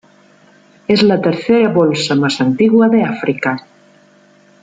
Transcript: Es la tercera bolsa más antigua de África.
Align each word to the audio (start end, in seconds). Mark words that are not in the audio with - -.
Es 0.87 1.03
la 1.03 1.21
tercera 1.21 1.69
bolsa 1.69 2.15
más 2.15 2.41
antigua 2.41 2.89
de 2.89 3.03
África. 3.03 3.67